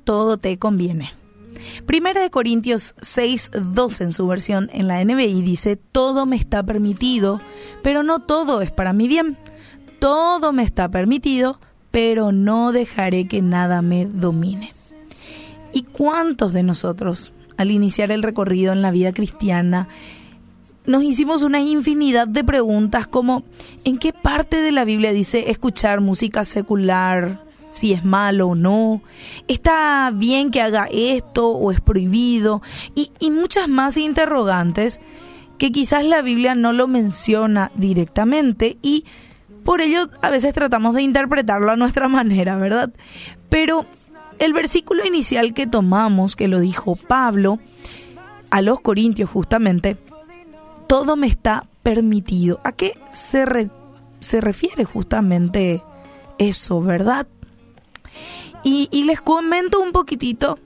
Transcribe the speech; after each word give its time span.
todo 0.00 0.38
te 0.38 0.58
conviene. 0.58 1.12
Primera 1.86 2.22
de 2.22 2.30
Corintios 2.30 2.94
6, 3.00 3.50
12 3.74 4.04
en 4.04 4.12
su 4.12 4.26
versión 4.26 4.70
en 4.72 4.88
la 4.88 5.04
NBI 5.04 5.42
dice, 5.42 5.76
todo 5.76 6.26
me 6.26 6.36
está 6.36 6.62
permitido, 6.62 7.40
pero 7.82 8.02
no 8.02 8.20
todo 8.20 8.62
es 8.62 8.70
para 8.70 8.92
mi 8.92 9.08
bien. 9.08 9.36
Todo 9.98 10.52
me 10.52 10.62
está 10.62 10.90
permitido, 10.90 11.60
pero 11.90 12.32
no 12.32 12.72
dejaré 12.72 13.28
que 13.28 13.42
nada 13.42 13.82
me 13.82 14.06
domine. 14.06 14.72
¿Y 15.72 15.82
cuántos 15.82 16.52
de 16.52 16.62
nosotros, 16.62 17.32
al 17.56 17.70
iniciar 17.70 18.10
el 18.10 18.22
recorrido 18.22 18.72
en 18.72 18.82
la 18.82 18.90
vida 18.90 19.12
cristiana, 19.12 19.88
nos 20.86 21.02
hicimos 21.02 21.42
una 21.42 21.60
infinidad 21.60 22.26
de 22.26 22.42
preguntas 22.42 23.06
como 23.06 23.44
¿en 23.84 23.98
qué 23.98 24.12
parte 24.12 24.56
de 24.56 24.72
la 24.72 24.84
Biblia 24.84 25.12
dice 25.12 25.50
escuchar 25.50 26.00
música 26.00 26.44
secular? 26.44 27.49
Si 27.72 27.92
es 27.92 28.04
malo 28.04 28.48
o 28.48 28.54
no, 28.54 29.02
está 29.48 30.10
bien 30.14 30.50
que 30.50 30.60
haga 30.60 30.88
esto 30.90 31.50
o 31.50 31.70
es 31.70 31.80
prohibido, 31.80 32.62
y, 32.94 33.12
y 33.20 33.30
muchas 33.30 33.68
más 33.68 33.96
interrogantes 33.96 35.00
que 35.58 35.70
quizás 35.70 36.04
la 36.06 36.22
Biblia 36.22 36.54
no 36.54 36.72
lo 36.72 36.88
menciona 36.88 37.70
directamente 37.74 38.78
y 38.80 39.04
por 39.62 39.82
ello 39.82 40.08
a 40.22 40.30
veces 40.30 40.54
tratamos 40.54 40.94
de 40.94 41.02
interpretarlo 41.02 41.70
a 41.70 41.76
nuestra 41.76 42.08
manera, 42.08 42.56
¿verdad? 42.56 42.90
Pero 43.50 43.84
el 44.38 44.52
versículo 44.52 45.04
inicial 45.04 45.52
que 45.52 45.66
tomamos, 45.66 46.34
que 46.34 46.48
lo 46.48 46.60
dijo 46.60 46.96
Pablo 46.96 47.58
a 48.50 48.62
los 48.62 48.80
Corintios 48.80 49.28
justamente, 49.28 49.98
todo 50.86 51.14
me 51.16 51.26
está 51.26 51.66
permitido. 51.82 52.60
¿A 52.64 52.72
qué 52.72 52.98
se, 53.12 53.70
se 54.20 54.40
refiere 54.40 54.84
justamente 54.84 55.82
eso, 56.38 56.80
verdad? 56.80 57.26
Y, 58.62 59.04
les 59.04 59.20
comento 59.20 59.80
un 59.80 59.92
poquitito. 59.92 60.58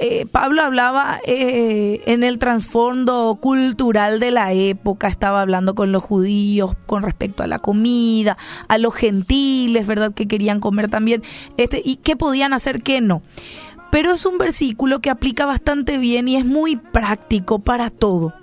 Eh, 0.00 0.26
Pablo 0.30 0.62
hablaba 0.62 1.18
eh, 1.26 2.02
en 2.06 2.22
el 2.22 2.38
trasfondo 2.38 3.36
cultural 3.40 4.20
de 4.20 4.30
la 4.30 4.52
época, 4.52 5.08
estaba 5.08 5.40
hablando 5.40 5.74
con 5.74 5.90
los 5.90 6.04
judíos 6.04 6.76
con 6.86 7.02
respecto 7.02 7.42
a 7.42 7.48
la 7.48 7.58
comida, 7.58 8.36
a 8.68 8.78
los 8.78 8.94
gentiles, 8.94 9.88
¿verdad? 9.88 10.14
Que 10.14 10.28
querían 10.28 10.60
comer 10.60 10.88
también, 10.88 11.24
este, 11.56 11.82
y 11.84 11.96
qué 11.96 12.14
podían 12.14 12.52
hacer, 12.52 12.82
qué 12.82 13.00
no. 13.00 13.22
Pero 13.90 14.12
es 14.12 14.24
un 14.24 14.38
versículo 14.38 15.00
que 15.00 15.10
aplica 15.10 15.46
bastante 15.46 15.98
bien 15.98 16.28
y 16.28 16.36
es 16.36 16.44
muy 16.44 16.76
práctico 16.76 17.58
para 17.58 17.90
todo. 17.90 18.34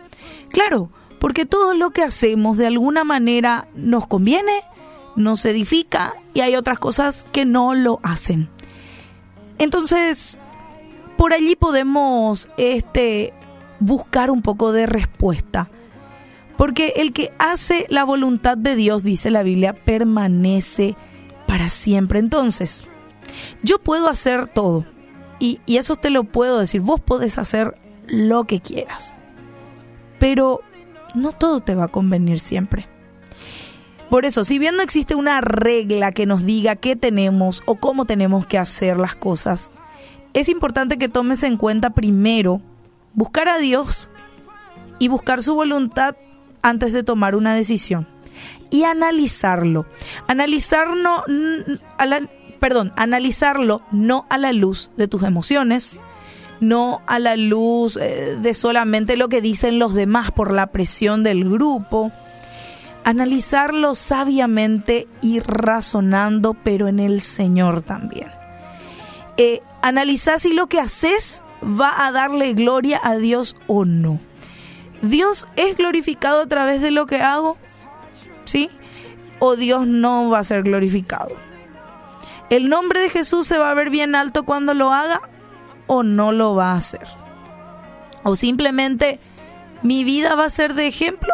Claro, 0.49 0.89
porque 1.19 1.45
todo 1.45 1.73
lo 1.73 1.91
que 1.91 2.03
hacemos 2.03 2.57
de 2.57 2.67
alguna 2.67 3.03
manera 3.03 3.67
nos 3.75 4.07
conviene, 4.07 4.61
nos 5.16 5.45
edifica 5.45 6.13
y 6.33 6.41
hay 6.41 6.55
otras 6.55 6.80
cosas 6.80 7.25
que 7.31 7.45
no 7.45 7.73
lo 7.75 7.99
hacen. 8.03 8.49
Entonces, 9.57 10.38
por 11.17 11.33
allí 11.33 11.55
podemos 11.55 12.49
este 12.57 13.33
buscar 13.80 14.31
un 14.31 14.41
poco 14.41 14.72
de 14.72 14.85
respuesta. 14.85 15.69
Porque 16.57 16.94
el 16.97 17.11
que 17.11 17.31
hace 17.38 17.85
la 17.89 18.03
voluntad 18.03 18.57
de 18.57 18.75
Dios, 18.75 19.03
dice 19.03 19.30
la 19.30 19.44
Biblia, 19.44 19.73
permanece 19.73 20.95
para 21.47 21.69
siempre. 21.69 22.19
Entonces, 22.19 22.88
yo 23.61 23.79
puedo 23.79 24.07
hacer 24.07 24.47
todo. 24.47 24.85
Y, 25.39 25.59
y 25.66 25.77
eso 25.77 25.97
te 25.97 26.09
lo 26.09 26.23
puedo 26.23 26.59
decir. 26.59 26.79
Vos 26.79 27.02
podés 27.02 27.38
hacer 27.38 27.75
lo 28.07 28.45
que 28.45 28.61
quieras. 28.61 29.17
Pero 30.17 30.61
no 31.13 31.33
todo 31.33 31.59
te 31.59 31.75
va 31.75 31.85
a 31.85 31.89
convenir 31.89 32.39
siempre. 32.39 32.88
Por 34.16 34.25
eso, 34.25 34.45
si 34.45 34.59
bien 34.59 34.77
no 34.77 34.81
existe 34.81 35.13
una 35.13 35.41
regla 35.41 36.13
que 36.13 36.25
nos 36.25 36.45
diga 36.45 36.77
qué 36.77 36.95
tenemos 36.95 37.61
o 37.66 37.75
cómo 37.75 38.05
tenemos 38.05 38.45
que 38.45 38.57
hacer 38.57 38.95
las 38.95 39.13
cosas, 39.13 39.72
es 40.33 40.47
importante 40.47 40.97
que 40.97 41.09
tomes 41.09 41.44
en 41.44 41.57
cuenta 41.57 41.89
primero 41.89 42.62
buscar 43.13 43.50
a 43.50 43.57
Dios 43.57 44.09
y 45.00 45.09
buscar 45.09 45.44
su 45.44 45.53
voluntad 45.53 46.16
antes 46.62 46.94
de 46.94 47.03
tomar 47.03 47.35
una 47.35 47.56
decisión 47.56 48.07
y 48.69 48.85
analizarlo. 48.85 49.85
Analizarlo, 50.28 51.25
a 51.97 52.06
la, 52.06 52.22
perdón, 52.62 52.94
analizarlo 52.95 53.81
no 53.91 54.28
a 54.29 54.38
la 54.38 54.53
luz 54.53 54.91
de 54.95 55.09
tus 55.09 55.23
emociones, 55.23 55.94
no 56.62 57.01
a 57.06 57.19
la 57.19 57.35
luz 57.35 57.97
eh, 57.97 58.38
de 58.41 58.53
solamente 58.53 59.18
lo 59.18 59.28
que 59.28 59.41
dicen 59.41 59.78
los 59.78 59.94
demás 59.94 60.31
por 60.31 60.53
la 60.53 60.68
presión 60.68 61.22
del 61.22 61.44
grupo. 61.44 62.13
Analizarlo 63.05 63.95
sabiamente 63.95 65.07
y 65.21 65.39
razonando, 65.39 66.53
pero 66.53 66.89
en 66.89 66.99
el 66.99 67.21
Señor 67.21 67.81
también. 67.81 68.29
Eh, 69.38 69.61
analizar 69.81 70.41
si 70.41 70.51
lo 70.51 70.67
que 70.67 70.81
haces 70.81 71.41
va 71.63 72.05
a 72.05 72.11
darle 72.11 72.53
gloria 72.53 72.99
a 73.01 73.15
Dios 73.15 73.55
o 73.67 73.85
no. 73.85 74.19
¿Dios 75.01 75.47
es 75.55 75.77
glorificado 75.77 76.41
a 76.41 76.47
través 76.47 76.81
de 76.81 76.91
lo 76.91 77.05
que 77.05 77.21
hago? 77.21 77.57
¿Sí? 78.44 78.69
¿O 79.39 79.55
Dios 79.55 79.88
no 79.88 80.29
va 80.29 80.39
a 80.39 80.44
ser 80.44 80.63
glorificado? 80.63 81.31
¿El 82.49 82.67
nombre 82.67 82.99
de 82.99 83.09
Jesús 83.09 83.47
se 83.47 83.57
va 83.57 83.71
a 83.71 83.73
ver 83.73 83.89
bien 83.89 84.15
alto 84.15 84.44
cuando 84.44 84.73
lo 84.73 84.91
haga 84.91 85.21
o 85.88 86.03
no 86.03 86.31
lo 86.31 86.55
va 86.55 86.73
a 86.73 86.77
hacer. 86.77 87.07
O 88.23 88.35
simplemente 88.35 89.19
mi 89.83 90.03
vida 90.03 90.35
va 90.35 90.45
a 90.45 90.49
ser 90.49 90.73
de 90.73 90.88
ejemplo 90.88 91.33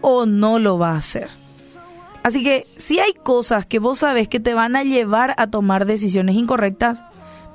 o 0.00 0.26
no 0.26 0.58
lo 0.58 0.78
va 0.78 0.92
a 0.92 0.98
hacer. 0.98 1.28
Así 2.22 2.42
que 2.42 2.66
si 2.76 2.98
hay 2.98 3.14
cosas 3.14 3.64
que 3.66 3.78
vos 3.78 4.00
sabes 4.00 4.28
que 4.28 4.40
te 4.40 4.54
van 4.54 4.76
a 4.76 4.84
llevar 4.84 5.34
a 5.38 5.46
tomar 5.46 5.86
decisiones 5.86 6.36
incorrectas, 6.36 7.02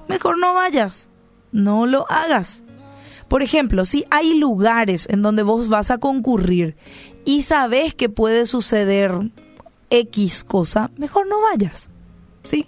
mejor 0.07 0.39
no 0.39 0.53
vayas, 0.53 1.09
no 1.51 1.85
lo 1.85 2.09
hagas. 2.09 2.63
Por 3.27 3.41
ejemplo, 3.41 3.85
si 3.85 4.05
hay 4.09 4.35
lugares 4.35 5.07
en 5.09 5.21
donde 5.21 5.43
vos 5.43 5.69
vas 5.69 5.91
a 5.91 5.97
concurrir 5.97 6.75
y 7.25 7.41
sabes 7.41 7.95
que 7.95 8.09
puede 8.09 8.45
suceder 8.45 9.31
X 9.89 10.43
cosa, 10.43 10.91
mejor 10.97 11.27
no 11.27 11.41
vayas. 11.41 11.89
¿Sí? 12.43 12.67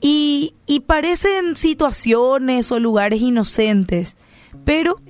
Y, 0.00 0.54
parecen 0.86 1.56
situaciones 1.56 2.70
o 2.70 2.78
lugares 2.78 3.20
inocentes, 3.20 4.16
pero 4.64 5.00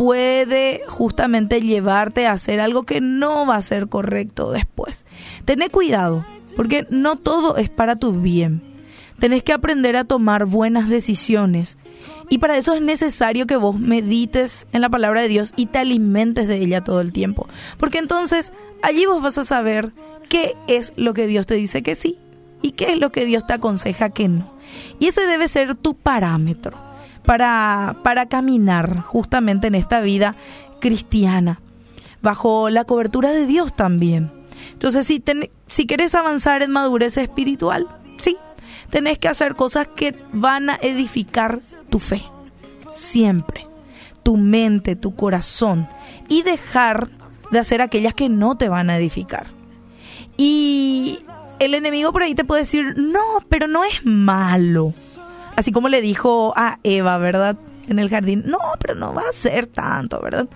puede 0.00 0.80
justamente 0.88 1.60
llevarte 1.60 2.26
a 2.26 2.32
hacer 2.32 2.58
algo 2.58 2.84
que 2.84 3.02
no 3.02 3.44
va 3.44 3.56
a 3.56 3.62
ser 3.62 3.86
correcto 3.88 4.50
después. 4.50 5.04
Tené 5.44 5.68
cuidado, 5.68 6.24
porque 6.56 6.86
no 6.88 7.16
todo 7.16 7.58
es 7.58 7.68
para 7.68 7.96
tu 7.96 8.14
bien. 8.14 8.62
Tenés 9.18 9.42
que 9.42 9.52
aprender 9.52 9.98
a 9.98 10.04
tomar 10.04 10.46
buenas 10.46 10.88
decisiones. 10.88 11.76
Y 12.30 12.38
para 12.38 12.56
eso 12.56 12.72
es 12.72 12.80
necesario 12.80 13.46
que 13.46 13.56
vos 13.56 13.78
medites 13.78 14.66
en 14.72 14.80
la 14.80 14.88
palabra 14.88 15.20
de 15.20 15.28
Dios 15.28 15.52
y 15.54 15.66
te 15.66 15.76
alimentes 15.76 16.48
de 16.48 16.56
ella 16.56 16.82
todo 16.82 17.02
el 17.02 17.12
tiempo. 17.12 17.46
Porque 17.76 17.98
entonces 17.98 18.54
allí 18.80 19.04
vos 19.04 19.20
vas 19.20 19.36
a 19.36 19.44
saber 19.44 19.92
qué 20.30 20.54
es 20.66 20.94
lo 20.96 21.12
que 21.12 21.26
Dios 21.26 21.44
te 21.44 21.56
dice 21.56 21.82
que 21.82 21.94
sí 21.94 22.16
y 22.62 22.70
qué 22.70 22.92
es 22.92 22.98
lo 22.98 23.12
que 23.12 23.26
Dios 23.26 23.46
te 23.46 23.52
aconseja 23.52 24.08
que 24.08 24.28
no. 24.28 24.50
Y 24.98 25.08
ese 25.08 25.26
debe 25.26 25.46
ser 25.46 25.74
tu 25.74 25.92
parámetro 25.92 26.89
para, 27.30 27.94
para 28.02 28.26
caminar 28.26 29.02
justamente 29.02 29.68
en 29.68 29.76
esta 29.76 30.00
vida 30.00 30.34
cristiana, 30.80 31.60
bajo 32.22 32.70
la 32.70 32.84
cobertura 32.84 33.30
de 33.30 33.46
Dios 33.46 33.72
también. 33.76 34.32
Entonces, 34.72 35.06
si, 35.06 35.22
si 35.68 35.86
querés 35.86 36.16
avanzar 36.16 36.64
en 36.64 36.72
madurez 36.72 37.16
espiritual, 37.18 37.86
sí, 38.18 38.36
tenés 38.90 39.18
que 39.18 39.28
hacer 39.28 39.54
cosas 39.54 39.86
que 39.86 40.20
van 40.32 40.70
a 40.70 40.78
edificar 40.82 41.60
tu 41.88 42.00
fe, 42.00 42.24
siempre, 42.92 43.64
tu 44.24 44.36
mente, 44.36 44.96
tu 44.96 45.14
corazón, 45.14 45.86
y 46.26 46.42
dejar 46.42 47.10
de 47.52 47.60
hacer 47.60 47.80
aquellas 47.80 48.14
que 48.14 48.28
no 48.28 48.56
te 48.56 48.68
van 48.68 48.90
a 48.90 48.96
edificar. 48.96 49.46
Y 50.36 51.20
el 51.60 51.74
enemigo 51.74 52.10
por 52.10 52.24
ahí 52.24 52.34
te 52.34 52.44
puede 52.44 52.62
decir, 52.62 52.96
no, 52.96 53.22
pero 53.48 53.68
no 53.68 53.84
es 53.84 54.04
malo. 54.04 54.94
Así 55.60 55.72
como 55.72 55.90
le 55.90 56.00
dijo 56.00 56.54
a 56.56 56.78
Eva, 56.82 57.18
¿verdad? 57.18 57.56
En 57.86 57.98
el 57.98 58.08
jardín, 58.08 58.44
no, 58.46 58.58
pero 58.80 58.94
no 58.94 59.12
va 59.12 59.24
a 59.28 59.32
ser 59.32 59.66
tanto, 59.66 60.18
¿verdad? 60.22 60.48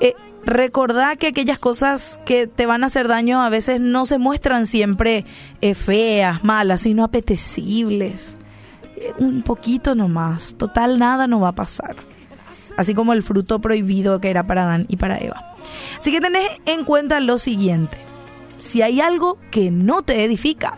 Eh, 0.00 0.14
recordá 0.44 1.16
que 1.16 1.28
aquellas 1.28 1.58
cosas 1.58 2.20
que 2.26 2.46
te 2.46 2.66
van 2.66 2.84
a 2.84 2.88
hacer 2.88 3.08
daño 3.08 3.40
a 3.42 3.48
veces 3.48 3.80
no 3.80 4.04
se 4.04 4.18
muestran 4.18 4.66
siempre 4.66 5.24
eh, 5.62 5.74
feas, 5.74 6.44
malas, 6.44 6.82
sino 6.82 7.04
apetecibles. 7.04 8.36
Eh, 8.96 9.14
un 9.16 9.40
poquito 9.42 9.94
nomás, 9.94 10.56
total 10.58 10.98
nada 10.98 11.26
no 11.26 11.40
va 11.40 11.48
a 11.48 11.54
pasar. 11.54 11.96
Así 12.76 12.94
como 12.94 13.14
el 13.14 13.22
fruto 13.22 13.60
prohibido 13.60 14.20
que 14.20 14.28
era 14.28 14.46
para 14.46 14.64
Adán 14.64 14.84
y 14.88 14.96
para 14.96 15.18
Eva. 15.18 15.54
Así 15.98 16.12
que 16.12 16.20
tenés 16.20 16.50
en 16.66 16.84
cuenta 16.84 17.18
lo 17.20 17.38
siguiente 17.38 17.96
si 18.62 18.80
hay 18.80 19.00
algo 19.00 19.38
que 19.50 19.70
no 19.70 20.02
te 20.02 20.24
edifica, 20.24 20.74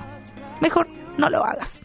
mejor 0.60 0.88
no 1.18 1.28
lo 1.28 1.44
hagas. 1.44 1.80